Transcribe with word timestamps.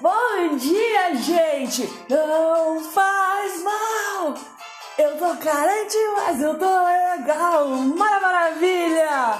Bom 0.00 0.56
dia, 0.56 1.14
gente! 1.14 1.88
Não 2.10 2.80
faz 2.80 3.62
mal! 3.62 4.34
Eu 4.98 5.16
tô 5.16 5.36
carente, 5.36 5.96
mas 6.16 6.42
eu 6.42 6.58
tô 6.58 6.64
legal! 6.64 7.68
Mara 7.68 8.20
maravilha! 8.20 9.38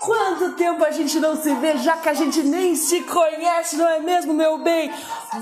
Quanto 0.00 0.52
tempo 0.52 0.82
a 0.82 0.90
gente 0.90 1.20
não 1.20 1.36
se 1.36 1.54
vê, 1.56 1.76
já 1.76 1.98
que 1.98 2.08
a 2.08 2.14
gente 2.14 2.42
nem 2.42 2.74
se 2.74 3.02
conhece, 3.02 3.76
não 3.76 3.86
é 3.86 4.00
mesmo, 4.00 4.32
meu 4.32 4.56
bem? 4.64 4.90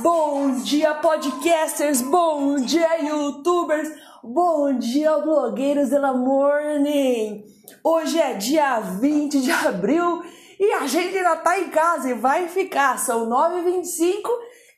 Bom 0.01 0.51
dia, 0.57 0.93
podcasters! 0.95 2.03
Bom 2.03 2.57
dia, 2.57 3.01
youtubers! 3.01 3.89
Bom 4.25 4.77
dia, 4.77 5.19
blogueiros 5.19 5.91
da 5.91 6.13
morning! 6.13 7.45
Hoje 7.85 8.19
é 8.19 8.35
dia 8.35 8.81
20 8.81 9.41
de 9.41 9.53
abril 9.53 10.25
e 10.63 10.73
a 10.75 10.87
gente 10.87 11.17
ainda 11.17 11.35
tá 11.35 11.59
em 11.59 11.71
casa 11.71 12.09
e 12.09 12.15
vai 12.15 12.47
ficar. 12.47 12.97
São 12.97 13.29
9h25 13.29 14.23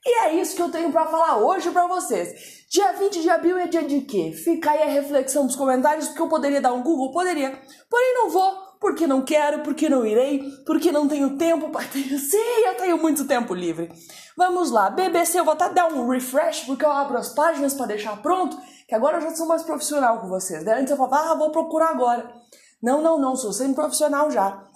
e 0.06 0.18
é 0.20 0.34
isso 0.34 0.56
que 0.56 0.62
eu 0.62 0.70
tenho 0.70 0.90
para 0.90 1.04
falar 1.04 1.36
hoje 1.36 1.70
para 1.70 1.86
vocês. 1.86 2.64
Dia 2.70 2.92
20 2.94 3.20
de 3.20 3.28
abril 3.28 3.58
é 3.58 3.66
dia 3.66 3.82
de 3.82 4.00
quê? 4.00 4.32
Fica 4.32 4.70
aí 4.70 4.82
a 4.82 4.86
reflexão 4.86 5.44
nos 5.44 5.54
comentários, 5.54 6.08
porque 6.08 6.22
eu 6.22 6.28
poderia 6.28 6.58
dar 6.58 6.72
um 6.72 6.82
Google, 6.82 7.12
poderia. 7.12 7.50
Porém 7.90 8.14
não 8.14 8.30
vou, 8.30 8.50
porque 8.80 9.06
não 9.06 9.22
quero, 9.26 9.62
porque 9.62 9.86
não 9.90 10.06
irei, 10.06 10.42
porque 10.64 10.90
não 10.90 11.06
tenho 11.06 11.36
tempo 11.36 11.68
para 11.68 11.86
ter. 11.86 12.02
Sim, 12.18 12.64
eu 12.66 12.76
tenho 12.78 12.96
muito 12.96 13.26
tempo 13.26 13.52
livre. 13.52 13.92
Vamos 14.38 14.70
lá, 14.70 14.88
BBC, 14.88 15.38
eu 15.38 15.44
vou 15.44 15.52
até 15.52 15.68
dar 15.68 15.92
um 15.92 16.08
refresh, 16.08 16.62
porque 16.62 16.84
eu 16.86 16.90
abro 16.90 17.18
as 17.18 17.28
páginas 17.28 17.74
para 17.74 17.86
deixar 17.86 18.22
pronto, 18.22 18.56
que 18.88 18.94
agora 18.94 19.18
eu 19.18 19.20
já 19.20 19.34
sou 19.34 19.46
mais 19.46 19.62
profissional 19.62 20.22
com 20.22 20.28
vocês. 20.28 20.64
Né? 20.64 20.80
Antes 20.80 20.90
eu 20.90 20.96
falava, 20.96 21.32
ah, 21.32 21.34
vou 21.34 21.50
procurar 21.50 21.90
agora. 21.90 22.34
Não, 22.82 23.02
não, 23.02 23.18
não, 23.18 23.36
sou 23.36 23.52
sempre 23.52 23.74
profissional 23.74 24.30
já. 24.30 24.72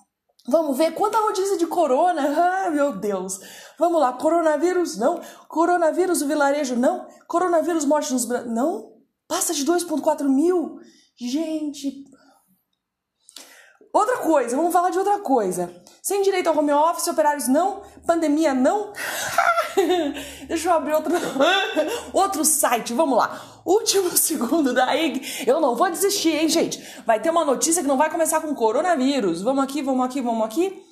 Vamos 0.49 0.79
ver 0.79 0.95
quanta 0.95 1.21
notícia 1.21 1.59
de 1.59 1.67
corona. 1.67 2.23
Ah, 2.67 2.71
meu 2.71 2.97
Deus. 2.97 3.39
Vamos 3.79 4.01
lá, 4.01 4.13
coronavírus 4.15 4.97
não. 4.97 5.21
Coronavírus 5.47 6.23
o 6.23 6.27
vilarejo 6.27 6.75
não. 6.75 7.07
Coronavírus 7.27 7.85
morte 7.85 8.13
nos 8.13 8.27
não. 8.47 8.93
Passa 9.27 9.53
de 9.53 9.65
2.4 9.65 10.27
mil. 10.27 10.79
Gente. 11.17 12.05
Outra 13.93 14.19
coisa, 14.19 14.57
vamos 14.57 14.73
falar 14.73 14.91
de 14.91 14.99
outra 14.99 15.19
coisa. 15.19 15.71
Sem 16.09 16.23
direito 16.23 16.47
ao 16.47 16.57
home 16.57 16.73
office, 16.73 17.07
operários 17.07 17.49
não. 17.49 17.83
Pandemia 18.07 18.55
não. 18.55 18.95
Deixa 20.49 20.71
eu 20.71 20.73
abrir 20.73 20.95
outro, 20.95 21.13
outro 22.15 22.47
site. 22.47 22.95
Vamos 22.95 23.19
lá. 23.19 23.61
Último 23.63 24.09
segundo 24.17 24.73
da 24.73 24.97
IG. 24.97 25.45
Eu 25.47 25.61
não 25.61 25.77
vou 25.77 25.91
desistir, 25.91 26.31
hein, 26.31 26.49
gente? 26.49 26.83
Vai 27.05 27.21
ter 27.21 27.29
uma 27.29 27.45
notícia 27.45 27.83
que 27.83 27.89
não 27.89 27.99
vai 27.99 28.11
começar 28.11 28.41
com 28.41 28.55
coronavírus. 28.55 29.43
Vamos 29.43 29.63
aqui, 29.63 29.83
vamos 29.83 30.07
aqui, 30.07 30.23
vamos 30.23 30.47
aqui. 30.47 30.83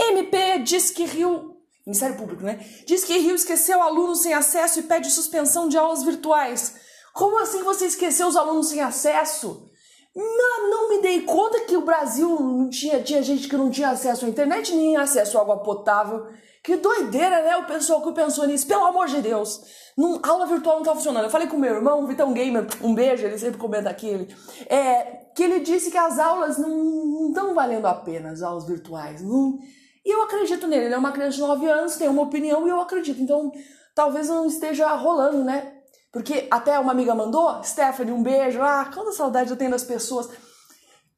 MP 0.00 0.60
diz 0.60 0.90
que 0.90 1.04
Rio. 1.04 1.58
Ministério 1.86 2.16
Público, 2.16 2.42
né? 2.42 2.58
Diz 2.86 3.04
que 3.04 3.18
Rio 3.18 3.34
esqueceu 3.34 3.82
alunos 3.82 4.22
sem 4.22 4.32
acesso 4.32 4.80
e 4.80 4.84
pede 4.84 5.10
suspensão 5.10 5.68
de 5.68 5.76
aulas 5.76 6.02
virtuais. 6.02 6.76
Como 7.12 7.38
assim 7.42 7.62
você 7.62 7.84
esqueceu 7.84 8.26
os 8.26 8.36
alunos 8.36 8.68
sem 8.68 8.80
acesso? 8.80 9.68
Não, 10.16 10.70
não 10.70 10.88
me 10.88 11.02
dei 11.02 11.20
conta 11.20 11.45
Brasil 11.86 12.28
não 12.38 12.68
tinha, 12.68 13.02
tinha 13.02 13.22
gente 13.22 13.48
que 13.48 13.56
não 13.56 13.70
tinha 13.70 13.88
acesso 13.88 14.26
à 14.26 14.28
internet 14.28 14.74
nem 14.74 14.98
acesso 14.98 15.38
à 15.38 15.40
água 15.40 15.62
potável. 15.62 16.26
Que 16.62 16.76
doideira, 16.76 17.42
né? 17.42 17.56
O 17.56 17.66
pessoal 17.66 18.02
que 18.02 18.12
pensou 18.12 18.46
nisso, 18.46 18.66
pelo 18.66 18.84
amor 18.84 19.06
de 19.06 19.22
Deus. 19.22 19.62
Num, 19.96 20.20
aula 20.22 20.44
virtual 20.44 20.76
não 20.76 20.82
tá 20.82 20.94
funcionando. 20.94 21.24
Eu 21.24 21.30
falei 21.30 21.46
com 21.46 21.56
meu 21.56 21.76
irmão, 21.76 22.06
Vitão 22.06 22.34
Gamer, 22.34 22.66
um 22.82 22.94
beijo, 22.94 23.24
ele 23.24 23.38
sempre 23.38 23.56
comenta 23.56 23.88
aqui. 23.88 24.28
É, 24.68 25.30
que 25.34 25.42
ele 25.42 25.60
disse 25.60 25.90
que 25.90 25.96
as 25.96 26.18
aulas 26.18 26.58
não 26.58 27.28
estão 27.28 27.54
valendo 27.54 27.86
a 27.86 27.94
pena, 27.94 28.30
as 28.30 28.42
aulas 28.42 28.66
virtuais. 28.66 29.22
Não, 29.22 29.58
e 30.04 30.14
eu 30.14 30.22
acredito 30.22 30.66
nele, 30.66 30.86
ele 30.86 30.94
é 30.94 30.98
uma 30.98 31.12
criança 31.12 31.36
de 31.36 31.40
9 31.40 31.66
anos, 31.66 31.96
tem 31.96 32.08
uma 32.08 32.22
opinião 32.22 32.66
e 32.66 32.70
eu 32.70 32.80
acredito. 32.80 33.20
Então, 33.20 33.50
talvez 33.94 34.28
não 34.28 34.46
esteja 34.46 34.92
rolando, 34.94 35.42
né? 35.42 35.72
Porque 36.12 36.46
até 36.50 36.78
uma 36.78 36.92
amiga 36.92 37.14
mandou, 37.14 37.62
Stephanie, 37.62 38.12
um 38.12 38.22
beijo. 38.22 38.62
Ah, 38.62 38.90
quanta 38.92 39.12
saudade 39.12 39.50
eu 39.50 39.56
tenho 39.56 39.70
das 39.70 39.84
pessoas. 39.84 40.28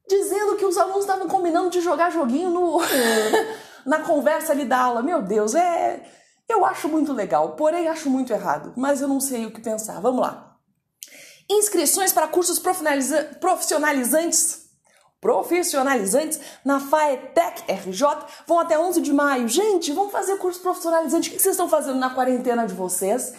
Dizendo 0.09 0.55
que 0.55 0.65
os 0.65 0.77
alunos 0.77 1.01
estavam 1.01 1.27
combinando 1.27 1.69
de 1.69 1.81
jogar 1.81 2.11
joguinho 2.11 2.49
no. 2.49 2.79
na 3.85 3.99
conversa 3.99 4.51
ali 4.51 4.65
da 4.65 4.79
aula. 4.79 5.01
Meu 5.01 5.21
Deus, 5.21 5.55
é. 5.55 6.03
Eu 6.47 6.65
acho 6.65 6.89
muito 6.89 7.13
legal, 7.13 7.55
porém 7.55 7.87
acho 7.87 8.09
muito 8.09 8.33
errado, 8.33 8.73
mas 8.75 9.01
eu 9.01 9.07
não 9.07 9.19
sei 9.19 9.45
o 9.45 9.51
que 9.51 9.61
pensar. 9.61 10.01
Vamos 10.01 10.21
lá. 10.21 10.57
Inscrições 11.47 12.11
para 12.11 12.27
cursos 12.27 12.59
profissionalizantes 12.59 14.69
profissionalizantes 15.21 16.39
na 16.63 16.79
FAETEC 16.79 17.71
RJ 17.71 18.07
vão 18.47 18.59
até 18.59 18.79
11 18.79 19.01
de 19.01 19.11
maio. 19.11 19.47
Gente, 19.47 19.91
vamos 19.91 20.11
fazer 20.11 20.37
curso 20.37 20.61
profissionalizante. 20.61 21.29
O 21.29 21.33
que 21.33 21.39
vocês 21.39 21.53
estão 21.53 21.67
fazendo 21.67 21.99
na 21.99 22.09
quarentena 22.09 22.65
de 22.65 22.73
vocês? 22.73 23.33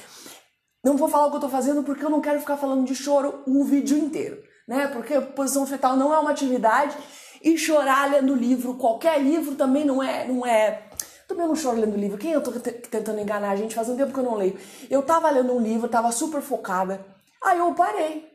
Não 0.84 0.96
vou 0.96 1.08
falar 1.08 1.26
o 1.26 1.30
que 1.30 1.36
eu 1.36 1.38
estou 1.38 1.50
fazendo 1.50 1.82
porque 1.82 2.04
eu 2.04 2.10
não 2.10 2.20
quero 2.20 2.40
ficar 2.40 2.56
falando 2.56 2.84
de 2.84 2.94
choro 2.94 3.42
um 3.46 3.64
vídeo 3.64 3.96
inteiro, 3.96 4.42
né? 4.70 4.86
Porque 4.86 5.20
posição 5.20 5.66
fetal 5.66 5.96
não 5.96 6.14
é 6.14 6.18
uma 6.20 6.30
atividade 6.30 6.96
e 7.42 7.58
chorar 7.58 8.08
lendo 8.08 8.36
livro, 8.36 8.74
qualquer 8.74 9.20
livro 9.20 9.56
também 9.56 9.84
não 9.84 10.00
é, 10.00 10.28
não 10.28 10.46
é. 10.46 10.84
Também 11.26 11.48
não 11.48 11.56
choro 11.56 11.80
lendo 11.80 11.96
livro. 11.96 12.16
Quem 12.16 12.30
eu 12.30 12.40
tô 12.40 12.52
tentando 12.52 13.20
enganar 13.20 13.50
a 13.50 13.56
gente? 13.56 13.74
Faz 13.74 13.88
um 13.88 13.96
tempo 13.96 14.12
que 14.12 14.18
eu 14.20 14.24
não 14.24 14.36
leio. 14.36 14.56
Eu 14.88 15.02
tava 15.02 15.28
lendo 15.28 15.52
um 15.52 15.60
livro, 15.60 15.88
tava 15.88 16.12
super 16.12 16.40
focada. 16.40 17.04
Aí 17.42 17.58
eu 17.58 17.74
parei 17.74 18.30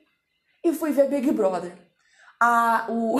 e 0.61 0.73
fui 0.73 0.91
ver 0.91 1.07
Big 1.07 1.31
Brother. 1.31 1.71
Ah, 2.41 2.85
o... 2.89 3.17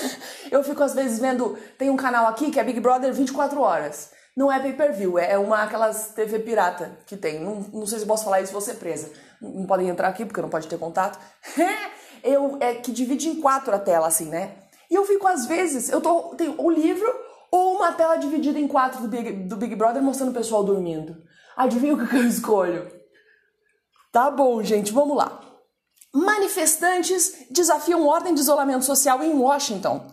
eu 0.50 0.62
fico 0.62 0.82
às 0.82 0.94
vezes 0.94 1.18
vendo. 1.18 1.58
Tem 1.78 1.88
um 1.88 1.96
canal 1.96 2.26
aqui 2.26 2.50
que 2.50 2.60
é 2.60 2.64
Big 2.64 2.80
Brother 2.80 3.14
24 3.14 3.58
horas. 3.62 4.10
Não 4.36 4.52
é 4.52 4.60
pay-per-view, 4.60 5.18
é 5.18 5.36
uma 5.36 5.62
aquelas 5.62 6.10
TV 6.10 6.38
pirata 6.38 6.98
que 7.06 7.16
tem. 7.16 7.40
Não, 7.40 7.60
não 7.72 7.86
sei 7.86 7.98
se 7.98 8.06
posso 8.06 8.24
falar 8.24 8.40
isso, 8.42 8.52
vou 8.52 8.60
ser 8.60 8.74
presa. 8.74 9.10
Não 9.40 9.66
podem 9.66 9.88
entrar 9.88 10.08
aqui 10.08 10.24
porque 10.24 10.40
não 10.40 10.50
pode 10.50 10.68
ter 10.68 10.78
contato. 10.78 11.18
eu 12.22 12.58
é 12.60 12.74
que 12.74 12.92
divide 12.92 13.28
em 13.28 13.40
quatro 13.40 13.74
a 13.74 13.78
tela 13.78 14.06
assim, 14.06 14.26
né? 14.26 14.56
E 14.90 14.94
eu 14.94 15.04
fico, 15.04 15.26
às 15.26 15.46
vezes, 15.46 15.90
eu 15.90 16.00
tô, 16.00 16.34
tenho 16.36 16.54
o 16.58 16.66
um 16.66 16.70
livro 16.70 17.06
ou 17.50 17.76
uma 17.76 17.92
tela 17.92 18.16
dividida 18.16 18.58
em 18.58 18.68
quatro 18.68 19.02
do 19.02 19.08
Big, 19.08 19.32
do 19.44 19.56
Big 19.56 19.74
Brother 19.74 20.02
mostrando 20.02 20.30
o 20.30 20.34
pessoal 20.34 20.64
dormindo. 20.64 21.16
Adivinha 21.56 21.94
o 21.94 22.08
que 22.08 22.16
eu 22.16 22.26
escolho? 22.26 22.90
Tá 24.12 24.30
bom, 24.30 24.62
gente, 24.62 24.92
vamos 24.92 25.16
lá. 25.16 25.40
Manifestantes 26.14 27.46
desafiam 27.50 28.06
ordem 28.06 28.34
de 28.34 28.40
isolamento 28.40 28.84
social 28.84 29.22
em 29.22 29.34
Washington. 29.34 30.06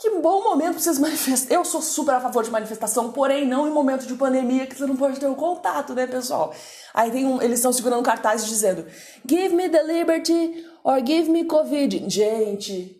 Que 0.00 0.08
bom 0.08 0.42
momento 0.42 0.72
pra 0.72 0.80
vocês 0.80 0.98
manifestarem. 0.98 1.54
Eu 1.54 1.62
sou 1.62 1.82
super 1.82 2.14
a 2.14 2.20
favor 2.20 2.42
de 2.42 2.50
manifestação, 2.50 3.12
porém 3.12 3.46
não 3.46 3.68
em 3.68 3.70
momento 3.70 4.06
de 4.06 4.14
pandemia 4.14 4.66
que 4.66 4.74
você 4.74 4.86
não 4.86 4.96
pode 4.96 5.20
ter 5.20 5.26
o 5.26 5.32
um 5.32 5.34
contato, 5.34 5.94
né, 5.94 6.06
pessoal? 6.06 6.54
Aí 6.94 7.10
tem 7.10 7.26
um, 7.26 7.42
eles 7.42 7.58
estão 7.58 7.70
segurando 7.70 8.02
cartazes 8.02 8.48
dizendo: 8.48 8.86
Give 9.28 9.54
me 9.54 9.68
the 9.68 9.82
liberty 9.82 10.66
or 10.82 11.04
give 11.04 11.30
me 11.30 11.44
Covid. 11.44 12.08
Gente, 12.08 12.98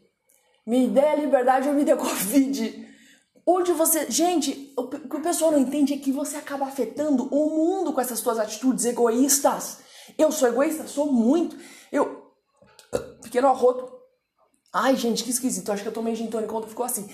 me 0.66 0.88
dê 0.88 1.00
a 1.00 1.14
liberdade 1.14 1.68
ou 1.68 1.74
me 1.74 1.86
dê 1.86 1.96
Covid. 1.96 2.86
Onde 3.46 3.72
você. 3.72 4.10
Gente, 4.10 4.74
o 4.76 4.86
que 4.86 5.16
o 5.16 5.22
pessoal 5.22 5.52
não 5.52 5.58
entende 5.58 5.94
é 5.94 5.96
que 5.96 6.12
você 6.12 6.36
acaba 6.36 6.66
afetando 6.66 7.28
o 7.34 7.48
mundo 7.48 7.94
com 7.94 8.00
essas 8.02 8.18
suas 8.18 8.38
atitudes 8.38 8.84
egoístas. 8.84 9.78
Eu 10.18 10.30
sou 10.30 10.48
egoísta? 10.48 10.86
Sou 10.86 11.10
muito. 11.10 11.56
Eu. 11.90 12.30
Pequeno 13.22 13.48
arroto. 13.48 13.99
Ai, 14.72 14.96
gente, 14.96 15.24
que 15.24 15.30
esquisito. 15.30 15.70
Acho 15.72 15.82
que 15.82 15.88
eu 15.88 15.92
tomei 15.92 16.14
gin 16.14 16.28
tônica 16.28 16.52
quando 16.52 16.68
ficou 16.68 16.86
assim. 16.86 17.08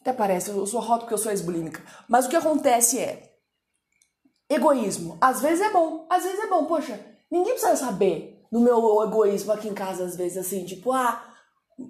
Até 0.00 0.12
parece, 0.12 0.50
eu 0.50 0.66
sou 0.66 0.80
arroto 0.80 1.00
porque 1.00 1.14
eu 1.14 1.18
sou 1.18 1.30
ex-bulímica. 1.30 1.82
Mas 2.08 2.26
o 2.26 2.28
que 2.28 2.36
acontece 2.36 2.98
é. 2.98 3.30
Egoísmo. 4.48 5.16
Às 5.20 5.40
vezes 5.40 5.64
é 5.64 5.70
bom, 5.70 6.06
às 6.10 6.24
vezes 6.24 6.40
é 6.40 6.48
bom. 6.48 6.64
Poxa, 6.64 6.98
ninguém 7.30 7.52
precisa 7.52 7.76
saber 7.76 8.44
do 8.50 8.60
meu 8.60 9.02
egoísmo 9.04 9.52
aqui 9.52 9.68
em 9.68 9.74
casa, 9.74 10.04
às 10.04 10.16
vezes, 10.16 10.38
assim, 10.38 10.64
tipo, 10.64 10.90
ah 10.90 11.30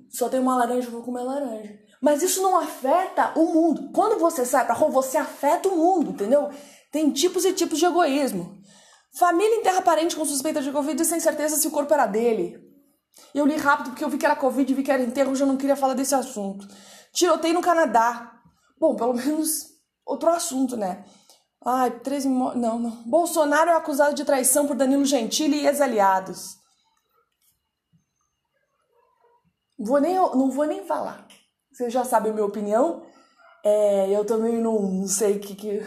só 0.09 0.29
tem 0.29 0.41
uma 0.41 0.57
laranja, 0.57 0.91
vou 0.91 1.03
comer 1.03 1.23
laranja. 1.23 1.79
Mas 2.01 2.23
isso 2.23 2.43
não 2.43 2.59
afeta 2.59 3.33
o 3.37 3.47
mundo. 3.47 3.91
Quando 3.93 4.19
você 4.19 4.45
sai 4.45 4.65
pra 4.65 4.75
rua, 4.75 4.91
você 4.91 5.19
afeta 5.19 5.69
o 5.69 5.77
mundo, 5.77 6.11
entendeu? 6.11 6.51
Tem 6.91 7.11
tipos 7.11 7.45
e 7.45 7.53
tipos 7.53 7.79
de 7.79 7.87
egoísmo. 7.87 8.59
Família 9.19 9.57
enterra 9.57 9.83
parente 9.83 10.17
com 10.17 10.25
suspeita 10.25 10.63
de 10.63 10.71
Covid 10.71 11.01
e 11.01 11.05
sem 11.05 11.21
certeza 11.21 11.57
se 11.57 11.67
o 11.67 11.71
corpo 11.71 11.93
era 11.93 12.07
dele. 12.07 12.70
Eu 13.35 13.47
li 13.47 13.57
rápido 13.57 13.91
porque 13.91 14.05
eu 14.05 14.09
vi 14.09 14.19
que 14.19 14.27
era 14.27 14.37
Covid 14.37 14.75
vi 14.75 14.83
que 14.83 14.91
era 14.91 15.03
enterro, 15.03 15.35
já 15.35 15.47
não 15.47 15.57
queria 15.57 15.77
falar 15.77 15.95
desse 15.95 16.15
assunto. 16.15 16.67
Tiroteio 17.13 17.55
no 17.55 17.63
Canadá. 17.63 18.41
Bom, 18.79 18.97
pelo 18.97 19.15
menos 19.15 19.71
outro 20.05 20.31
assunto, 20.31 20.77
né? 20.77 21.05
Ai, 21.65 21.91
13 21.91 22.29
Não, 22.29 22.55
não. 22.79 22.91
Bolsonaro 23.05 23.71
é 23.71 23.77
acusado 23.77 24.15
de 24.15 24.25
traição 24.25 24.67
por 24.67 24.75
Danilo 24.75 25.05
Gentili 25.05 25.61
e 25.61 25.67
ex-aliados. 25.67 26.59
Vou 29.79 30.01
nem, 30.01 30.15
não 30.15 30.51
vou 30.51 30.67
nem 30.67 30.85
falar. 30.85 31.27
Vocês 31.73 31.93
já 31.93 32.05
sabem 32.05 32.31
a 32.31 32.35
minha 32.35 32.47
opinião. 32.47 33.03
É, 33.65 34.11
eu 34.11 34.25
também 34.25 34.61
não, 34.61 34.81
não 34.81 35.07
sei 35.07 35.37
o 35.37 35.41
que, 35.41 35.55
que. 35.55 35.87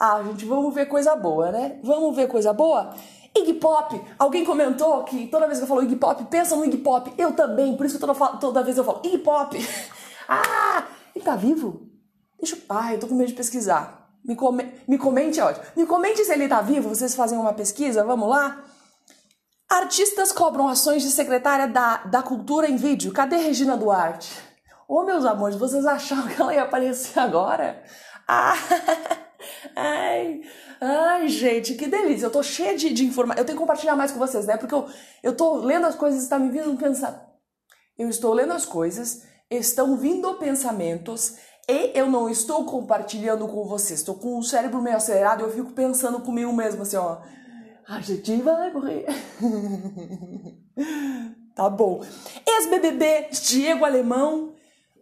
Ah, 0.00 0.22
gente, 0.22 0.44
vamos 0.44 0.74
ver 0.74 0.86
coisa 0.86 1.14
boa, 1.16 1.50
né? 1.50 1.80
Vamos 1.82 2.14
ver 2.14 2.28
coisa 2.28 2.52
boa? 2.52 2.94
Iggy 3.40 3.54
Pop, 3.54 4.00
alguém 4.18 4.44
comentou 4.44 5.04
que 5.04 5.26
toda 5.28 5.46
vez 5.46 5.58
que 5.58 5.64
eu 5.64 5.68
falo 5.68 5.82
Iggy 5.82 5.96
Pop, 5.96 6.24
pensa 6.24 6.56
no 6.56 6.64
Iggy 6.64 6.78
Pop. 6.78 7.12
Eu 7.16 7.32
também, 7.32 7.76
por 7.76 7.86
isso 7.86 7.98
que 7.98 8.06
toda, 8.06 8.14
toda 8.38 8.62
vez 8.62 8.76
eu 8.76 8.84
falo 8.84 9.00
Iggy 9.04 9.18
Pop. 9.18 9.56
ah, 10.28 10.84
ele 11.14 11.24
tá 11.24 11.36
vivo? 11.36 11.88
Deixa 12.38 12.56
eu. 12.56 12.62
Ah, 12.68 12.94
eu 12.94 13.00
tô 13.00 13.06
com 13.06 13.14
medo 13.14 13.28
de 13.28 13.34
pesquisar. 13.34 14.10
Me, 14.24 14.36
come, 14.36 14.72
me 14.86 14.98
comente, 14.98 15.40
é 15.40 15.44
ótimo. 15.44 15.64
Me 15.76 15.86
comente 15.86 16.24
se 16.24 16.32
ele 16.32 16.48
tá 16.48 16.60
vivo, 16.60 16.88
vocês 16.88 17.14
fazem 17.14 17.38
uma 17.38 17.52
pesquisa, 17.52 18.04
vamos 18.04 18.28
lá? 18.28 18.64
Artistas 19.68 20.32
cobram 20.32 20.68
ações 20.68 21.02
de 21.02 21.10
secretária 21.10 21.68
da, 21.68 21.98
da 21.98 22.22
cultura 22.22 22.68
em 22.68 22.76
vídeo. 22.76 23.12
Cadê 23.12 23.36
Regina 23.36 23.76
Duarte? 23.76 24.32
Ô, 24.88 25.02
meus 25.02 25.24
amores, 25.24 25.56
vocês 25.56 25.84
achavam 25.84 26.26
que 26.28 26.40
ela 26.40 26.54
ia 26.54 26.62
aparecer 26.62 27.18
agora? 27.18 27.82
Ah, 28.26 28.54
ai, 29.78 30.40
ai, 30.80 31.28
gente, 31.28 31.74
que 31.74 31.86
delícia. 31.86 32.26
Eu 32.26 32.30
tô 32.30 32.42
cheia 32.42 32.76
de, 32.76 32.92
de 32.92 33.04
informação. 33.04 33.40
Eu 33.40 33.46
tenho 33.46 33.56
que 33.56 33.62
compartilhar 33.62 33.96
mais 33.96 34.10
com 34.10 34.18
vocês, 34.18 34.46
né? 34.46 34.56
Porque 34.56 34.74
eu, 34.74 34.86
eu 35.22 35.36
tô 35.36 35.56
lendo 35.56 35.86
as 35.86 35.94
coisas 35.94 36.24
e 36.24 36.28
tá 36.28 36.38
me 36.38 36.50
vindo 36.50 36.76
pensar. 36.76 37.28
Eu 37.96 38.08
estou 38.08 38.32
lendo 38.32 38.52
as 38.52 38.64
coisas, 38.64 39.24
estão 39.50 39.96
vindo 39.96 40.34
pensamentos 40.34 41.36
e 41.68 41.92
eu 41.94 42.10
não 42.10 42.28
estou 42.28 42.64
compartilhando 42.64 43.46
com 43.46 43.64
vocês. 43.64 44.00
Estou 44.00 44.14
com 44.14 44.38
o 44.38 44.42
cérebro 44.42 44.80
meio 44.80 44.96
acelerado 44.96 45.40
e 45.40 45.44
eu 45.44 45.52
fico 45.52 45.72
pensando 45.72 46.20
comigo 46.20 46.52
mesmo 46.52 46.82
assim, 46.82 46.96
ó. 46.96 47.18
A 47.88 48.00
gente 48.00 48.36
vai 48.42 48.72
morrer. 48.72 49.06
tá 51.54 51.70
bom. 51.70 52.04
Ex-BBB, 52.46 53.28
Diego 53.42 53.84
Alemão. 53.84 54.54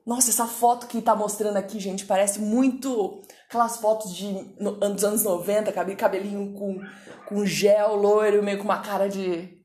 Nossa, 0.06 0.30
essa 0.30 0.46
foto 0.46 0.86
que 0.86 1.02
tá 1.02 1.16
mostrando 1.16 1.56
aqui, 1.56 1.80
gente, 1.80 2.06
parece 2.06 2.38
muito 2.40 3.22
aquelas 3.48 3.76
fotos 3.78 4.14
de 4.14 4.32
no, 4.60 4.72
dos 4.72 5.02
anos 5.02 5.24
90, 5.24 5.72
cabelinho 5.96 6.52
com, 6.52 6.80
com 7.26 7.44
gel, 7.44 7.96
loiro, 7.96 8.42
meio 8.42 8.58
com 8.58 8.64
uma 8.64 8.80
cara 8.80 9.08
de. 9.08 9.56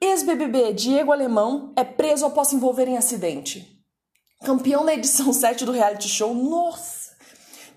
Ex-BBB, 0.00 0.74
Diego 0.74 1.10
Alemão, 1.10 1.72
é 1.76 1.82
preso 1.82 2.24
após 2.24 2.48
se 2.48 2.54
envolver 2.54 2.86
em 2.86 2.96
acidente 2.96 3.78
campeão 4.44 4.84
da 4.84 4.94
edição 4.94 5.32
7 5.34 5.64
do 5.64 5.72
reality 5.72 6.08
show, 6.08 6.34
nossa, 6.34 7.10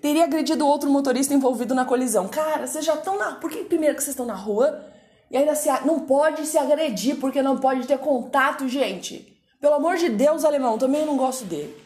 teria 0.02 0.24
agredido 0.24 0.66
outro 0.68 0.90
motorista 0.90 1.34
envolvido 1.34 1.74
na 1.74 1.86
colisão. 1.86 2.28
Cara, 2.28 2.68
vocês 2.68 2.86
já 2.86 2.96
estão 2.96 3.18
na. 3.18 3.34
Por 3.34 3.50
que 3.50 3.64
primeiro 3.64 3.96
que 3.96 4.04
vocês 4.04 4.14
estão 4.14 4.26
na 4.26 4.36
rua 4.36 4.86
e 5.30 5.38
ainda 5.38 5.56
se 5.56 5.70
não 5.86 6.02
pode 6.02 6.46
se 6.46 6.58
agredir 6.58 7.18
porque 7.18 7.42
não 7.42 7.58
pode 7.58 7.88
ter 7.88 7.98
contato, 7.98 8.68
gente? 8.68 9.28
Pelo 9.62 9.76
amor 9.76 9.96
de 9.96 10.10
Deus, 10.10 10.44
alemão, 10.44 10.80
também 10.80 11.02
eu 11.02 11.08
não 11.08 11.16
gosto 11.16 11.46
dele. 11.46 11.80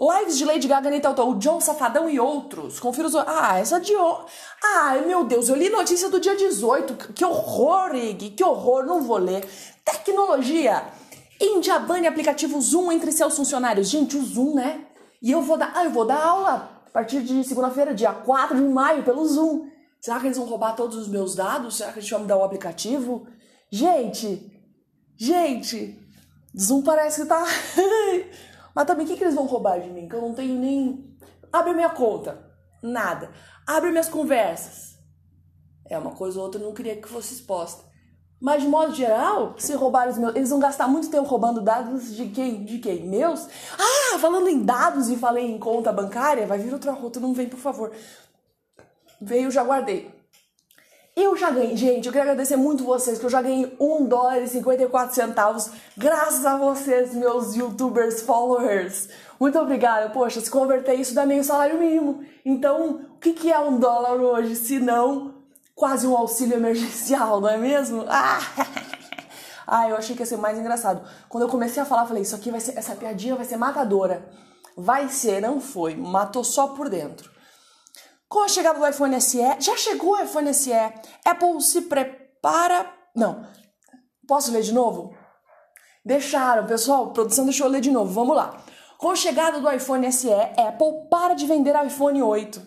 Lives 0.00 0.38
de 0.38 0.44
Lady 0.44 0.68
Gaga, 0.68 0.88
Anitta 0.88 1.10
o 1.24 1.34
John 1.34 1.60
Safadão 1.60 2.08
e 2.08 2.20
outros. 2.20 2.78
Confira 2.78 3.08
os. 3.08 3.16
Ah, 3.16 3.58
essa 3.58 3.80
de. 3.80 3.92
Ai, 4.76 5.04
meu 5.04 5.24
Deus, 5.24 5.48
eu 5.48 5.56
li 5.56 5.68
notícia 5.68 6.08
do 6.08 6.20
dia 6.20 6.36
18. 6.36 7.12
Que 7.12 7.24
horror, 7.24 7.96
Ig, 7.96 8.30
que 8.30 8.44
horror, 8.44 8.86
não 8.86 9.02
vou 9.02 9.18
ler. 9.18 9.44
Tecnologia. 9.84 10.84
Índia 11.40 11.80
bane 11.80 12.06
aplicativo 12.06 12.60
Zoom 12.60 12.92
entre 12.92 13.10
seus 13.10 13.36
funcionários. 13.36 13.88
Gente, 13.88 14.16
o 14.16 14.22
Zoom, 14.24 14.54
né? 14.54 14.86
E 15.20 15.32
eu 15.32 15.42
vou 15.42 15.56
dar, 15.56 15.72
ah, 15.74 15.84
eu 15.84 15.90
vou 15.90 16.04
dar 16.04 16.24
aula 16.24 16.70
a 16.86 16.90
partir 16.90 17.20
de 17.22 17.42
segunda-feira, 17.42 17.92
dia 17.92 18.12
4 18.12 18.56
de 18.56 18.62
maio, 18.62 19.02
pelo 19.02 19.26
Zoom. 19.26 19.66
Será 20.00 20.20
que 20.20 20.26
eles 20.26 20.38
vão 20.38 20.46
roubar 20.46 20.76
todos 20.76 20.96
os 20.96 21.08
meus 21.08 21.34
dados? 21.34 21.78
Será 21.78 21.90
que 21.90 22.00
gente 22.00 22.12
vai 22.12 22.20
me 22.20 22.28
dar 22.28 22.36
o 22.36 22.44
aplicativo? 22.44 23.26
Gente, 23.70 24.52
gente, 25.16 26.07
Zoom 26.58 26.82
parece 26.82 27.22
que 27.22 27.28
tá. 27.28 27.44
Mas 28.74 28.86
também 28.86 29.04
o 29.04 29.08
que, 29.08 29.16
que 29.16 29.24
eles 29.24 29.34
vão 29.34 29.46
roubar 29.46 29.80
de 29.80 29.90
mim? 29.90 30.08
Que 30.08 30.14
eu 30.14 30.20
não 30.20 30.34
tenho 30.34 30.58
nem. 30.58 31.16
Abre 31.52 31.72
minha 31.72 31.90
conta. 31.90 32.46
Nada. 32.82 33.30
Abre 33.66 33.90
minhas 33.90 34.08
conversas. 34.08 34.98
É 35.88 35.98
uma 35.98 36.12
coisa 36.12 36.38
ou 36.38 36.44
outra, 36.44 36.60
eu 36.60 36.66
não 36.66 36.74
queria 36.74 36.96
que 36.96 37.08
fosse 37.08 37.34
exposta. 37.34 37.84
Mas 38.40 38.62
de 38.62 38.68
modo 38.68 38.94
geral, 38.94 39.54
se 39.58 39.74
roubarem 39.74 40.12
os 40.12 40.18
meus, 40.18 40.36
eles 40.36 40.50
vão 40.50 40.60
gastar 40.60 40.86
muito 40.86 41.10
tempo 41.10 41.26
roubando 41.26 41.60
dados 41.60 42.14
de 42.14 42.28
quem? 42.28 42.64
De 42.64 42.78
quem? 42.78 43.08
Meus? 43.08 43.48
Ah, 43.76 44.18
falando 44.18 44.48
em 44.48 44.62
dados 44.62 45.08
e 45.08 45.16
falei 45.16 45.44
em 45.44 45.58
conta 45.58 45.92
bancária, 45.92 46.46
vai 46.46 46.58
vir 46.58 46.72
outra 46.72 46.92
rota, 46.92 47.18
não 47.18 47.34
vem, 47.34 47.48
por 47.48 47.58
favor. 47.58 47.92
Veio, 49.20 49.50
já 49.50 49.64
guardei. 49.64 50.17
Eu 51.20 51.36
já 51.36 51.50
ganhei, 51.50 51.76
gente, 51.76 52.06
eu 52.06 52.12
quero 52.12 52.30
agradecer 52.30 52.54
muito 52.54 52.84
vocês, 52.84 53.18
que 53.18 53.26
eu 53.26 53.28
já 53.28 53.42
ganhei 53.42 53.76
1 53.80 54.06
dólar 54.06 54.40
e 54.40 54.46
54 54.46 55.16
centavos, 55.16 55.68
graças 55.96 56.46
a 56.46 56.56
vocês, 56.56 57.12
meus 57.12 57.56
youtubers 57.56 58.22
followers. 58.22 59.08
Muito 59.40 59.58
obrigada, 59.58 60.10
poxa, 60.10 60.40
se 60.40 60.48
converter 60.48 60.94
isso 60.94 61.16
dá 61.16 61.26
meio 61.26 61.42
salário 61.42 61.76
mínimo. 61.76 62.24
Então, 62.44 63.00
o 63.16 63.18
que, 63.18 63.32
que 63.32 63.52
é 63.52 63.58
um 63.58 63.80
dólar 63.80 64.14
hoje, 64.14 64.54
se 64.54 64.78
não 64.78 65.34
quase 65.74 66.06
um 66.06 66.16
auxílio 66.16 66.54
emergencial, 66.54 67.40
não 67.40 67.48
é 67.48 67.58
mesmo? 67.58 68.04
Ah! 68.08 68.38
ah, 69.66 69.88
eu 69.88 69.96
achei 69.96 70.14
que 70.14 70.22
ia 70.22 70.26
ser 70.26 70.36
mais 70.36 70.56
engraçado. 70.56 71.02
Quando 71.28 71.42
eu 71.42 71.48
comecei 71.48 71.82
a 71.82 71.84
falar, 71.84 72.06
falei, 72.06 72.22
isso 72.22 72.36
aqui 72.36 72.48
vai 72.48 72.60
ser, 72.60 72.78
essa 72.78 72.94
piadinha 72.94 73.34
vai 73.34 73.44
ser 73.44 73.56
matadora. 73.56 74.24
Vai 74.76 75.08
ser, 75.08 75.42
não 75.42 75.60
foi, 75.60 75.96
matou 75.96 76.44
só 76.44 76.68
por 76.68 76.88
dentro. 76.88 77.28
Com 78.28 78.40
a 78.40 78.48
chegada 78.48 78.78
do 78.78 78.86
iPhone 78.86 79.18
SE, 79.20 79.38
já 79.58 79.74
chegou 79.76 80.10
o 80.10 80.20
iPhone 80.20 80.52
SE, 80.52 80.70
Apple 81.24 81.62
se 81.62 81.82
prepara. 81.82 82.92
Não, 83.16 83.46
posso 84.26 84.52
ler 84.52 84.62
de 84.62 84.74
novo? 84.74 85.16
Deixaram, 86.04 86.66
pessoal, 86.66 87.10
produção 87.12 87.44
deixou 87.44 87.66
eu 87.66 87.72
ler 87.72 87.80
de 87.80 87.90
novo, 87.90 88.12
vamos 88.12 88.36
lá. 88.36 88.62
Com 88.98 89.10
a 89.10 89.16
chegada 89.16 89.60
do 89.60 89.70
iPhone 89.70 90.12
SE, 90.12 90.28
Apple 90.30 91.08
para 91.10 91.32
de 91.32 91.46
vender 91.46 91.74
iPhone 91.86 92.22
8. 92.22 92.60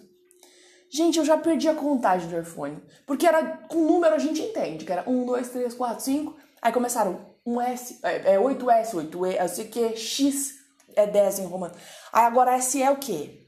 Gente, 0.92 1.20
eu 1.20 1.26
já 1.26 1.38
perdi 1.38 1.70
a 1.70 1.76
contagem 1.76 2.28
do 2.28 2.40
iPhone. 2.40 2.82
Porque 3.06 3.28
era 3.28 3.58
com 3.68 3.86
número 3.86 4.16
a 4.16 4.20
gente 4.20 4.42
entende, 4.42 4.84
que 4.84 4.92
era 4.92 5.08
1, 5.08 5.26
2, 5.26 5.50
3, 5.50 5.74
4, 5.76 6.04
5. 6.04 6.36
Aí 6.62 6.74
começaram 6.74 7.36
um 7.46 7.62
S, 7.62 8.00
é, 8.04 8.34
é 8.34 8.40
8S, 8.40 8.94
8E, 8.94 9.40
eu 9.40 9.48
sei 9.48 9.66
que 9.68 9.96
X 9.96 10.56
é 10.96 11.06
10 11.06 11.40
em 11.40 11.46
romano. 11.46 11.76
Aí 12.12 12.26
agora 12.26 12.56
S 12.56 12.82
é 12.82 12.90
o 12.90 12.98
quê? 12.98 13.41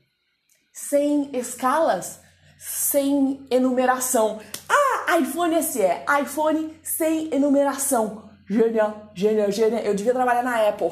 Sem 0.74 1.30
escalas, 1.38 2.20
sem 2.58 3.46
enumeração. 3.52 4.40
Ah, 4.68 5.18
iPhone 5.20 5.62
SE, 5.62 5.80
iPhone 6.20 6.76
sem 6.82 7.32
enumeração. 7.32 8.28
Genial, 8.50 9.12
genial, 9.14 9.52
genial. 9.52 9.82
Eu 9.84 9.94
devia 9.94 10.14
trabalhar 10.14 10.42
na 10.42 10.68
Apple. 10.68 10.90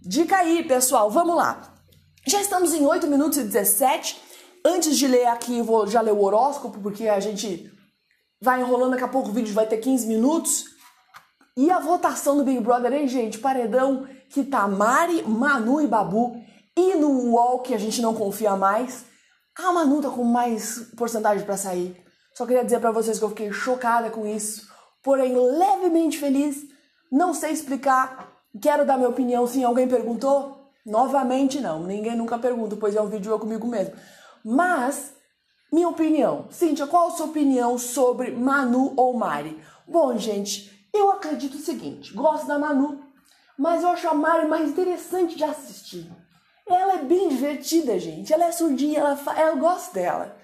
Dica 0.00 0.36
aí, 0.36 0.62
pessoal, 0.62 1.10
vamos 1.10 1.36
lá. 1.36 1.74
Já 2.24 2.40
estamos 2.40 2.72
em 2.72 2.86
8 2.86 3.08
minutos 3.08 3.38
e 3.38 3.42
17. 3.42 4.20
Antes 4.64 4.96
de 4.96 5.08
ler 5.08 5.26
aqui, 5.26 5.60
vou 5.60 5.84
já 5.88 6.00
ler 6.00 6.12
o 6.12 6.22
horóscopo, 6.22 6.80
porque 6.80 7.08
a 7.08 7.18
gente 7.18 7.68
vai 8.40 8.60
enrolando, 8.60 8.92
daqui 8.92 9.02
a 9.02 9.08
pouco 9.08 9.30
o 9.30 9.32
vídeo 9.32 9.52
vai 9.52 9.66
ter 9.66 9.78
15 9.78 10.06
minutos. 10.06 10.66
E 11.56 11.68
a 11.68 11.80
votação 11.80 12.36
do 12.36 12.44
Big 12.44 12.60
Brother, 12.60 12.92
hein, 12.92 13.08
gente? 13.08 13.38
Paredão 13.38 14.06
que 14.28 14.44
tá 14.44 14.68
Mari, 14.68 15.24
Manu 15.24 15.80
e 15.80 15.88
Babu. 15.88 16.40
E 16.76 16.94
no 16.94 17.32
UOL, 17.32 17.60
que 17.60 17.74
a 17.74 17.78
gente 17.78 18.00
não 18.00 18.14
confia 18.14 18.56
mais, 18.56 19.04
a 19.54 19.70
Manu 19.72 20.00
tá 20.00 20.08
com 20.08 20.24
mais 20.24 20.78
porcentagem 20.96 21.44
para 21.44 21.56
sair. 21.56 22.02
Só 22.34 22.46
queria 22.46 22.64
dizer 22.64 22.80
para 22.80 22.90
vocês 22.90 23.18
que 23.18 23.24
eu 23.24 23.28
fiquei 23.28 23.52
chocada 23.52 24.08
com 24.10 24.26
isso, 24.26 24.66
porém 25.02 25.36
levemente 25.36 26.18
feliz. 26.18 26.64
Não 27.10 27.34
sei 27.34 27.52
explicar, 27.52 28.32
quero 28.60 28.86
dar 28.86 28.96
minha 28.96 29.10
opinião. 29.10 29.46
Se 29.46 29.62
alguém 29.62 29.86
perguntou, 29.86 30.70
novamente 30.84 31.60
não. 31.60 31.82
Ninguém 31.82 32.16
nunca 32.16 32.38
pergunta, 32.38 32.74
pois 32.76 32.96
é 32.96 33.02
um 33.02 33.08
vídeo 33.08 33.30
eu 33.30 33.38
comigo 33.38 33.66
mesmo. 33.66 33.94
Mas, 34.42 35.14
minha 35.70 35.88
opinião. 35.88 36.46
Cíntia, 36.50 36.86
qual 36.86 37.08
a 37.08 37.10
sua 37.10 37.26
opinião 37.26 37.76
sobre 37.76 38.30
Manu 38.30 38.94
ou 38.96 39.12
Mari? 39.12 39.62
Bom, 39.86 40.16
gente, 40.16 40.88
eu 40.92 41.10
acredito 41.10 41.56
o 41.56 41.60
seguinte: 41.60 42.14
gosto 42.14 42.46
da 42.46 42.58
Manu, 42.58 43.02
mas 43.58 43.82
eu 43.82 43.90
acho 43.90 44.08
a 44.08 44.14
Mari 44.14 44.48
mais 44.48 44.70
interessante 44.70 45.36
de 45.36 45.44
assistir. 45.44 46.10
Ela 46.74 46.94
é 46.94 47.02
bem 47.04 47.28
divertida, 47.28 47.98
gente. 47.98 48.32
Ela 48.32 48.46
é 48.46 48.52
surdinha, 48.52 49.00
ela, 49.00 49.18
eu 49.40 49.56
gosto 49.56 49.94
dela. 49.94 50.36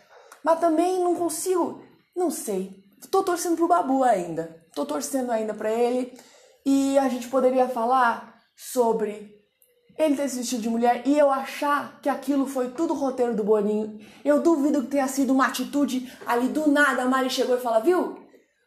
Mas 0.42 0.60
também 0.60 1.00
não 1.00 1.14
consigo, 1.14 1.82
não 2.16 2.30
sei. 2.30 2.84
Tô 3.10 3.22
torcendo 3.22 3.56
pro 3.56 3.68
Babu 3.68 4.02
ainda. 4.02 4.64
Tô 4.74 4.84
torcendo 4.84 5.30
ainda 5.30 5.54
para 5.54 5.70
ele. 5.70 6.12
E 6.64 6.98
a 6.98 7.08
gente 7.08 7.28
poderia 7.28 7.68
falar 7.68 8.34
sobre 8.56 9.38
ele 9.98 10.16
ter 10.16 10.28
se 10.28 10.38
vestido 10.38 10.62
de 10.62 10.68
mulher 10.68 11.02
e 11.04 11.18
eu 11.18 11.30
achar 11.30 12.00
que 12.00 12.08
aquilo 12.08 12.46
foi 12.46 12.70
tudo 12.70 12.94
roteiro 12.94 13.34
do 13.34 13.42
Boninho. 13.42 13.98
Eu 14.24 14.40
duvido 14.40 14.82
que 14.82 14.88
tenha 14.88 15.08
sido 15.08 15.32
uma 15.32 15.46
atitude 15.46 16.12
ali 16.24 16.48
do 16.48 16.70
nada. 16.70 17.02
A 17.02 17.06
Mari 17.06 17.28
chegou 17.30 17.56
e 17.56 17.60
falou: 17.60 17.82
Viu? 17.82 18.16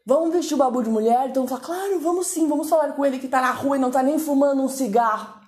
Vamos 0.05 0.33
vestir 0.33 0.55
o 0.55 0.57
babu 0.57 0.83
de 0.83 0.89
mulher? 0.89 1.29
Então 1.29 1.47
fala: 1.47 1.61
Claro, 1.61 1.99
vamos 1.99 2.27
sim, 2.27 2.47
vamos 2.47 2.69
falar 2.69 2.91
com 2.93 3.05
ele 3.05 3.19
que 3.19 3.27
tá 3.27 3.39
na 3.39 3.51
rua 3.51 3.77
e 3.77 3.79
não 3.79 3.91
tá 3.91 4.03
nem 4.03 4.19
fumando 4.19 4.61
um 4.61 4.67
cigarro. 4.67 5.40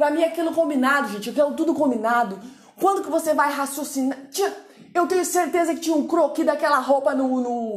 Pra 0.00 0.10
mim, 0.10 0.24
aquilo 0.24 0.54
combinado, 0.54 1.08
gente. 1.08 1.28
Aquilo 1.28 1.52
tudo 1.52 1.74
combinado. 1.74 2.40
Quando 2.80 3.02
que 3.02 3.10
você 3.10 3.34
vai 3.34 3.52
raciocinar? 3.52 4.16
Tinha, 4.30 4.50
eu 4.94 5.06
tenho 5.06 5.22
certeza 5.26 5.74
que 5.74 5.80
tinha 5.80 5.94
um 5.94 6.06
croqui 6.06 6.42
daquela 6.42 6.78
roupa 6.78 7.14
no, 7.14 7.38
no, 7.38 7.76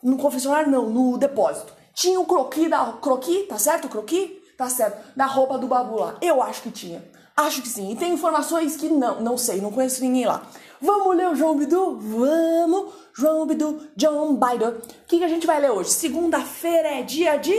no 0.00 0.16
confessionário, 0.16 0.70
não, 0.70 0.88
no 0.88 1.18
depósito. 1.18 1.72
Tinha 1.92 2.20
um 2.20 2.24
croqui 2.24 2.68
da. 2.68 2.92
Croqui, 3.02 3.46
tá 3.48 3.58
certo? 3.58 3.88
Croqui? 3.88 4.44
tá 4.56 4.68
certo, 4.68 5.12
da 5.16 5.26
roupa 5.26 5.58
do 5.58 5.66
babu 5.66 5.96
lá. 5.96 6.16
Eu 6.22 6.40
acho 6.40 6.62
que 6.62 6.70
tinha. 6.70 7.04
Acho 7.36 7.62
que 7.62 7.68
sim. 7.68 7.90
E 7.90 7.96
tem 7.96 8.12
informações 8.12 8.76
que 8.76 8.88
não, 8.88 9.20
não 9.20 9.36
sei, 9.36 9.60
não 9.60 9.72
conheço 9.72 10.02
ninguém 10.02 10.26
lá. 10.26 10.40
Vamos 10.80 11.16
ler 11.16 11.30
o 11.30 11.34
João 11.34 11.56
Bidu? 11.56 11.98
Vamos! 11.98 12.94
João 13.12 13.44
Bidu, 13.44 13.88
John 13.96 14.36
Biden. 14.36 14.68
O 14.68 15.06
que, 15.08 15.18
que 15.18 15.24
a 15.24 15.28
gente 15.28 15.48
vai 15.48 15.60
ler 15.60 15.72
hoje? 15.72 15.90
Segunda-feira 15.90 17.00
é 17.00 17.02
dia 17.02 17.36
de. 17.38 17.52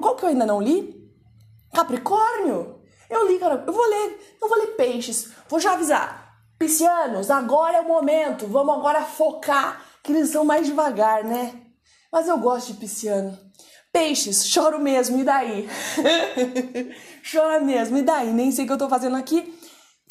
Qual 0.00 0.14
que 0.14 0.24
eu 0.24 0.28
ainda 0.28 0.46
não 0.46 0.62
li? 0.62 1.05
Capricórnio? 1.76 2.80
Eu 3.10 3.28
li, 3.28 3.38
cara. 3.38 3.62
Eu 3.66 3.72
vou 3.72 3.86
ler. 3.86 4.36
Eu 4.40 4.48
vou 4.48 4.58
ler 4.58 4.68
peixes. 4.68 5.28
Vou 5.46 5.60
já 5.60 5.74
avisar. 5.74 6.26
Piscianos, 6.58 7.30
agora 7.30 7.76
é 7.76 7.80
o 7.82 7.86
momento. 7.86 8.46
Vamos 8.46 8.74
agora 8.74 9.02
focar 9.02 9.82
que 10.02 10.10
eles 10.10 10.30
são 10.30 10.42
mais 10.42 10.66
devagar, 10.66 11.22
né? 11.22 11.52
Mas 12.10 12.28
eu 12.28 12.38
gosto 12.38 12.72
de 12.72 12.78
pisciano. 12.78 13.38
Peixes, 13.92 14.46
choro 14.46 14.78
mesmo, 14.78 15.18
e 15.18 15.24
daí? 15.24 15.68
Chora 17.30 17.60
mesmo, 17.60 17.98
e 17.98 18.02
daí? 18.02 18.32
Nem 18.32 18.50
sei 18.50 18.64
o 18.64 18.66
que 18.66 18.72
eu 18.72 18.78
tô 18.78 18.88
fazendo 18.88 19.16
aqui. 19.16 19.54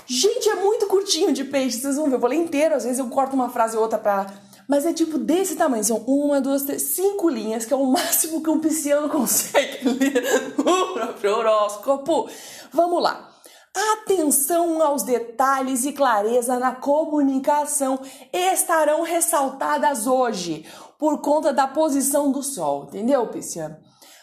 Gente, 0.06 0.50
é 0.50 0.56
muito 0.56 0.86
curtinho 0.88 1.34
de 1.34 1.44
peixe, 1.44 1.80
vocês 1.80 1.96
vão 1.96 2.10
ver. 2.10 2.16
Eu 2.16 2.20
vou 2.20 2.30
ler 2.30 2.36
inteiro, 2.36 2.76
às 2.76 2.84
vezes 2.84 3.00
eu 3.00 3.10
corto 3.10 3.36
uma 3.36 3.50
frase 3.50 3.76
ou 3.76 3.82
outra 3.82 3.98
pra. 3.98 4.28
Mas 4.68 4.86
é 4.86 4.94
tipo 4.94 5.18
desse 5.18 5.56
tamanho. 5.56 5.84
São 5.84 5.98
uma, 6.08 6.42
duas, 6.42 6.64
três, 6.64 6.82
cinco 6.82 7.30
linhas, 7.30 7.66
que 7.66 7.74
é 7.74 7.78
o 7.78 7.86
máximo 7.86 8.42
que 8.42 8.50
um 8.50 8.60
pisciano 8.60 9.08
consegue 9.10 9.88
ler 9.90 10.54
no 10.58 10.94
próprio 10.94 11.38
horóscopo. 11.38 12.30
Vamos 12.72 13.02
lá. 13.02 13.32
Atenção 13.94 14.82
aos 14.82 15.04
detalhes 15.04 15.84
e 15.84 15.92
clareza 15.92 16.58
na 16.58 16.74
comunicação 16.74 18.00
estarão 18.32 19.02
ressaltadas 19.02 20.08
hoje 20.08 20.66
por 20.98 21.20
conta 21.20 21.52
da 21.52 21.68
posição 21.68 22.32
do 22.32 22.42
Sol, 22.42 22.86
entendeu, 22.86 23.28
Pisciano? 23.28 23.76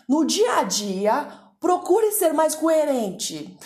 No 0.08 0.24
dia 0.24 0.58
a 0.58 0.62
dia, 0.62 1.41
procure 1.62 2.12
ser 2.12 2.34
mais 2.34 2.54
coerente. 2.56 3.56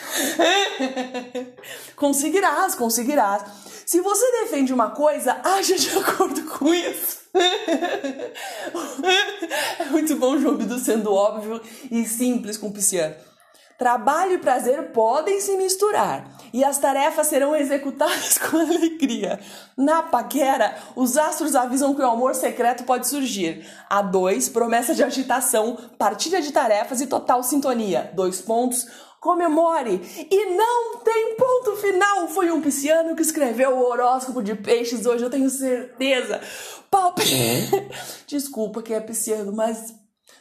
conseguirás, 1.96 2.76
conseguirás. 2.76 3.42
Se 3.86 4.00
você 4.00 4.42
defende 4.42 4.72
uma 4.72 4.90
coisa, 4.90 5.40
haja 5.42 5.76
de 5.76 5.98
acordo 5.98 6.42
com 6.42 6.72
isso. 6.74 7.16
é 9.78 9.84
muito 9.86 10.14
bom 10.16 10.38
João 10.38 10.58
sendo 10.78 11.12
óbvio 11.12 11.60
e 11.90 12.04
simples 12.04 12.56
com 12.58 12.68
o 12.68 12.72
Pisciano. 12.72 13.25
Trabalho 13.78 14.32
e 14.32 14.38
prazer 14.38 14.90
podem 14.92 15.40
se 15.40 15.56
misturar 15.56 16.36
e 16.52 16.64
as 16.64 16.78
tarefas 16.78 17.26
serão 17.26 17.54
executadas 17.54 18.38
com 18.40 18.56
alegria. 18.56 19.38
Na 19.76 20.02
paquera, 20.02 20.74
os 20.96 21.18
astros 21.18 21.54
avisam 21.54 21.94
que 21.94 22.00
o 22.00 22.06
amor 22.06 22.34
secreto 22.34 22.84
pode 22.84 23.06
surgir. 23.06 23.66
A 23.90 24.00
dois, 24.00 24.48
promessa 24.48 24.94
de 24.94 25.02
agitação, 25.02 25.76
partilha 25.98 26.40
de 26.40 26.50
tarefas 26.50 27.02
e 27.02 27.06
total 27.06 27.42
sintonia. 27.42 28.10
Dois 28.14 28.40
pontos. 28.40 28.86
Comemore! 29.20 30.00
E 30.30 30.56
não 30.56 30.98
tem 30.98 31.34
ponto 31.36 31.76
final! 31.76 32.28
Foi 32.28 32.50
um 32.50 32.62
pisciano 32.62 33.16
que 33.16 33.22
escreveu 33.22 33.76
o 33.76 33.84
horóscopo 33.88 34.42
de 34.42 34.54
peixes 34.54 35.04
hoje, 35.04 35.24
eu 35.24 35.30
tenho 35.30 35.50
certeza. 35.50 36.40
Palpite! 36.90 37.34
Desculpa 38.26 38.82
que 38.82 38.94
é 38.94 39.00
pisciano, 39.00 39.52
mas 39.52 39.94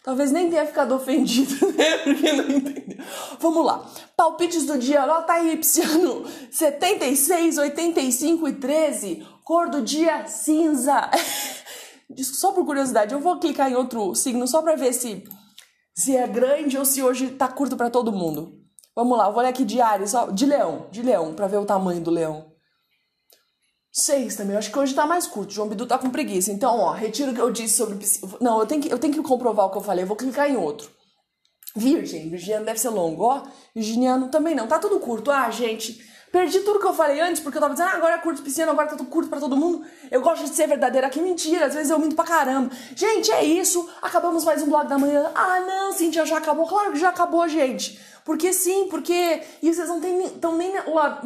Talvez 0.06 0.32
nem 0.32 0.52
tenha 0.52 0.68
ficado 0.68 0.94
ofendido, 0.94 1.66
né? 1.74 1.98
Porque 2.04 2.32
não 2.32 2.48
entendeu. 2.48 3.04
Vamos 3.40 3.66
lá. 3.66 3.84
Palpites 4.16 4.64
do 4.64 4.78
dia, 4.78 5.02
anota 5.02 5.34
aí, 5.34 5.58
Psiano. 5.58 6.24
76, 6.52 7.58
85 7.58 8.48
e 8.48 8.54
13. 8.54 9.28
Cor 9.44 9.68
do 9.68 9.82
dia, 9.82 10.28
cinza. 10.28 11.10
Só 12.22 12.52
por 12.52 12.64
curiosidade, 12.68 13.16
eu 13.16 13.20
vou 13.20 13.40
clicar 13.40 13.72
em 13.72 13.76
outro 13.76 14.14
signo 14.14 14.48
só 14.48 14.62
pra 14.62 14.76
ver 14.76 14.94
se, 14.94 15.24
se 15.96 16.16
é 16.16 16.28
grande 16.28 16.78
ou 16.78 16.86
se 16.86 17.02
hoje 17.02 17.32
tá 17.32 17.48
curto 17.48 17.76
para 17.76 17.90
todo 17.90 18.12
mundo. 18.12 18.62
Vamos 18.96 19.18
lá, 19.18 19.26
eu 19.26 19.32
vou 19.32 19.40
olhar 19.40 19.50
aqui 19.50 19.66
de 19.66 19.82
Ares, 19.82 20.14
ó, 20.14 20.28
de 20.28 20.46
leão, 20.46 20.86
de 20.92 21.02
leão, 21.02 21.34
pra 21.34 21.48
ver 21.48 21.58
o 21.58 21.66
tamanho 21.66 22.00
do 22.00 22.12
leão. 22.12 22.55
Seis 23.98 24.36
também. 24.36 24.56
Eu 24.56 24.60
acho 24.60 24.70
que 24.70 24.78
hoje 24.78 24.94
tá 24.94 25.06
mais 25.06 25.26
curto. 25.26 25.54
João 25.54 25.70
Bidu 25.70 25.86
tá 25.86 25.98
com 25.98 26.10
preguiça. 26.10 26.52
Então, 26.52 26.78
ó, 26.78 26.92
retiro 26.92 27.32
o 27.32 27.34
que 27.34 27.40
eu 27.40 27.50
disse 27.50 27.78
sobre. 27.78 27.98
Não, 28.42 28.60
eu 28.60 28.66
tenho 28.66 28.82
que, 28.82 28.92
eu 28.92 29.00
tenho 29.00 29.14
que 29.14 29.22
comprovar 29.22 29.68
o 29.68 29.72
que 29.72 29.78
eu 29.78 29.82
falei. 29.82 30.04
Eu 30.04 30.08
vou 30.08 30.18
clicar 30.18 30.52
em 30.52 30.58
outro. 30.58 30.92
Virgem. 31.74 32.30
Virginiano 32.30 32.66
deve 32.66 32.78
ser 32.78 32.90
longo. 32.90 33.24
Ó, 33.24 33.44
Virginiano 33.74 34.28
também 34.28 34.54
não. 34.54 34.68
Tá 34.68 34.80
tudo 34.80 35.00
curto. 35.00 35.32
Ah, 35.32 35.50
gente. 35.50 35.98
Perdi 36.30 36.60
tudo 36.60 36.82
que 36.82 36.86
eu 36.86 36.94
falei 36.94 37.22
antes, 37.22 37.42
porque 37.42 37.58
eu 37.58 37.62
tava 37.62 37.74
dizendo, 37.74 37.92
ah, 37.92 37.96
agora 37.96 38.16
é 38.16 38.18
curto 38.18 38.42
pisciano, 38.42 38.70
agora 38.74 38.90
tá 38.90 38.98
tudo 38.98 39.10
curto 39.10 39.30
pra 39.30 39.40
todo 39.40 39.56
mundo. 39.56 39.86
Eu 40.12 40.20
gosto 40.20 40.44
de 40.44 40.50
ser 40.50 40.68
verdadeira. 40.68 41.10
Que 41.10 41.22
mentira, 41.22 41.68
às 41.68 41.74
vezes 41.74 41.90
eu 41.90 41.98
minto 41.98 42.18
pra 42.18 42.26
caramba. 42.26 42.76
Gente, 42.94 43.32
é 43.32 43.46
isso. 43.46 43.90
Acabamos 44.02 44.44
mais 44.44 44.62
um 44.62 44.68
blog 44.68 44.90
da 44.90 44.98
manhã. 44.98 45.32
Ah, 45.34 45.62
não, 45.62 45.94
Cintia, 45.94 46.26
já 46.26 46.40
acabou. 46.40 46.68
Claro 46.68 46.92
que 46.92 47.00
já 47.00 47.08
acabou, 47.08 47.48
gente. 47.48 47.98
Porque 48.26 48.52
sim, 48.52 48.90
porque. 48.90 49.42
E 49.62 49.74
vocês 49.74 49.88
não 49.88 50.04
estão 50.04 50.58
nem 50.58 50.74
lá. 50.86 51.22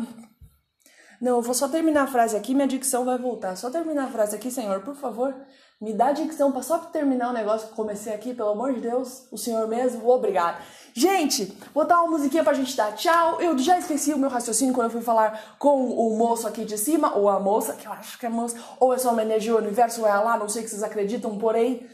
Não, 1.22 1.38
eu 1.38 1.42
vou 1.42 1.54
só 1.54 1.68
terminar 1.68 2.04
a 2.04 2.08
frase 2.08 2.36
aqui, 2.38 2.54
minha 2.54 2.68
dicção 2.68 3.04
vai 3.04 3.18
voltar. 3.18 3.56
Só 3.56 3.70
terminar 3.70 4.06
a 4.06 4.12
frase 4.12 4.36
aqui, 4.36 4.50
Senhor, 4.50 4.80
por 4.82 4.96
favor. 4.96 5.36
Me 5.82 5.94
dá 5.94 6.12
dicção 6.12 6.52
para 6.52 6.62
só 6.62 6.78
terminar 6.78 7.30
o 7.30 7.34
negócio 7.34 7.70
que 7.70 7.74
comecei 7.74 8.14
aqui, 8.14 8.34
pelo 8.34 8.50
amor 8.50 8.74
de 8.74 8.82
Deus. 8.82 9.28
O 9.32 9.38
Senhor 9.38 9.66
mesmo, 9.68 10.10
obrigado. 10.10 10.62
Gente, 10.94 11.58
vou 11.74 11.86
dar 11.86 12.02
uma 12.02 12.12
musiquinha 12.12 12.44
pra 12.44 12.54
gente 12.54 12.76
dar 12.76 12.94
tchau. 12.96 13.42
Eu 13.42 13.58
já 13.58 13.80
esqueci 13.80 14.14
o 14.14 14.18
meu 14.18 14.30
raciocínio 14.30 14.74
quando 14.74 14.88
eu 14.88 14.92
fui 14.92 15.02
falar 15.02 15.56
com 15.58 15.86
o 15.86 16.18
moço 16.18 16.48
aqui 16.48 16.66
de 16.66 16.78
cima, 16.78 17.16
ou 17.16 17.30
a 17.30 17.40
moça, 17.40 17.74
que 17.74 17.88
eu 17.88 17.94
acho 17.94 18.20
que 18.20 18.26
é 18.26 18.30
moça, 18.30 18.58
ou 18.80 18.94
é 18.94 18.98
só 18.98 19.12
uma 19.12 19.22
energia, 19.22 19.56
o 19.56 19.58
universo 19.58 20.06
é 20.06 20.14
lá, 20.14 20.38
não 20.38 20.50
sei 20.50 20.62
o 20.62 20.66
que 20.66 20.72
vocês 20.72 20.84
acreditam, 20.84 21.38
porém, 21.38 21.88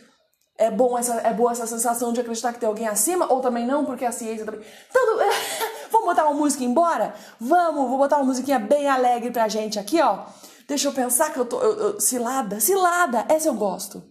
é, 0.57 0.71
bom 0.71 0.97
essa, 0.97 1.15
é 1.15 1.33
boa 1.33 1.51
essa 1.51 1.67
sensação 1.67 2.13
de 2.13 2.21
acreditar 2.21 2.53
que 2.53 2.59
tem 2.59 2.67
alguém 2.67 2.87
acima, 2.87 3.31
ou 3.31 3.41
também 3.41 3.67
não, 3.67 3.85
porque 3.85 4.05
a 4.05 4.11
ciência 4.11 4.45
também. 4.45 4.61
Tudo. 4.91 5.19
Vamos 5.95 6.09
botar 6.09 6.25
uma 6.25 6.33
música 6.33 6.61
embora? 6.61 7.15
Vamos, 7.39 7.87
vou 7.87 7.97
botar 7.97 8.17
uma 8.17 8.25
musiquinha 8.25 8.59
bem 8.59 8.85
alegre 8.85 9.31
pra 9.31 9.47
gente 9.47 9.79
aqui, 9.79 10.01
ó. 10.01 10.25
Deixa 10.67 10.89
eu 10.89 10.91
pensar 10.91 11.31
que 11.31 11.39
eu 11.39 11.45
tô. 11.45 11.57
Eu, 11.61 11.73
eu, 11.79 12.01
cilada, 12.01 12.59
cilada, 12.59 13.25
essa 13.29 13.47
eu 13.47 13.53
gosto. 13.53 14.03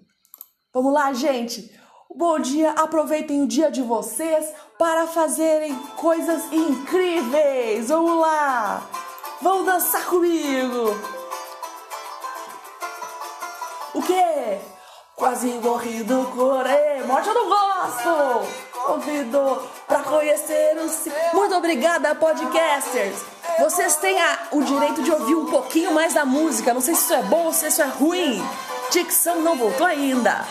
Vamos 0.73 0.95
lá, 0.95 1.13
gente. 1.13 1.79
Bom 2.17 2.39
dia, 2.39 2.71
aproveitem 2.71 3.43
o 3.43 3.47
dia 3.47 3.71
de 3.71 3.83
vocês 3.83 4.47
para 4.79 5.07
fazerem 5.07 5.77
coisas 5.97 6.51
incríveis. 6.51 7.89
Vamos 7.89 8.19
lá! 8.19 8.89
Vão 9.43 9.63
dançar 9.63 10.07
comigo! 10.07 10.89
O 13.93 14.03
quê? 14.03 14.59
Quase 15.15 15.49
morri 15.63 16.03
do 16.03 16.25
coré. 16.35 17.03
Morte 17.05 17.29
eu 17.29 17.35
não 17.35 17.49
gosto. 17.49 18.64
Convido 18.85 19.63
pra 19.89 20.01
conhecer 20.01 20.77
o. 20.79 21.37
Muito 21.37 21.55
obrigada, 21.55 22.15
podcasters. 22.15 23.17
Vocês 23.59 23.97
têm 23.97 24.21
a, 24.21 24.39
o 24.53 24.63
direito 24.63 25.03
de 25.03 25.11
ouvir 25.11 25.35
um 25.35 25.47
pouquinho 25.47 25.93
mais 25.93 26.13
da 26.13 26.27
música. 26.27 26.75
Não 26.75 26.83
sei 26.83 26.95
se 26.95 27.05
isso 27.05 27.15
é 27.15 27.23
bom 27.23 27.47
ou 27.47 27.53
se 27.53 27.67
isso 27.67 27.81
é 27.81 27.87
ruim. 27.87 28.45
Dicção 28.91 29.41
não 29.41 29.57
voltou 29.57 29.87
ainda. 29.87 30.45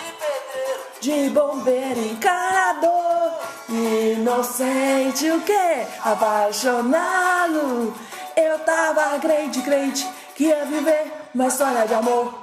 De 0.99 1.29
bombeiro 1.29 1.99
encarador, 1.99 3.33
inocente 3.69 5.29
o 5.29 5.41
que? 5.41 5.87
Apaixonado. 6.03 7.93
Eu 8.35 8.57
tava 8.59 9.19
crente, 9.19 9.61
crente, 9.61 10.09
que 10.35 10.45
ia 10.45 10.65
viver 10.65 11.11
uma 11.35 11.47
história 11.47 11.85
de 11.85 11.93
amor. 11.93 12.33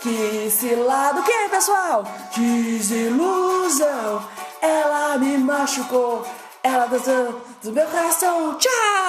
Que 0.00 0.50
cilado, 0.50 1.22
que 1.22 1.48
pessoal? 1.50 2.04
Desilusão, 2.34 4.24
ela 4.60 5.18
me 5.18 5.38
machucou, 5.38 6.26
ela 6.62 6.86
dançou 6.86 7.40
do 7.62 7.72
meu 7.72 7.86
coração. 7.86 8.54
Tchau! 8.58 9.00